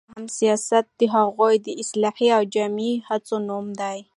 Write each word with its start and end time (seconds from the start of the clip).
یا 0.03 0.07
هم 0.15 0.25
سياست 0.39 0.85
د 0.99 1.01
هغو 1.15 1.45
اصلاحي 1.83 2.27
او 2.37 2.41
جمعي 2.53 2.93
هڅو 3.07 3.35
نوم 3.47 3.65
دی، 3.79 3.97